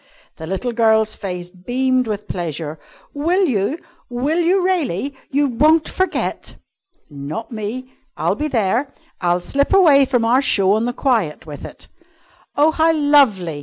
[0.37, 2.79] The little girl's face beamed with pleasure.
[3.13, 3.77] "Will you?
[4.09, 5.13] Will you really?
[5.29, 6.55] You won't forget?"
[7.07, 7.93] "Not me!
[8.17, 8.91] I'll be there.
[9.21, 11.87] I'll slip away from our show on the quiet with it."
[12.57, 13.59] "Oh, how lovely!